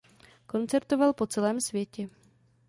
[0.47, 2.09] Koncertoval po celém světě.